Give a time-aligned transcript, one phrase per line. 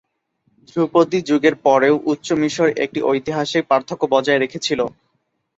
[0.69, 4.79] ধ্রুপদি যুগের পরেও উচ্চ মিশর একটি ঐতিহাসিক পার্থক্য বজায় রেখেছিল।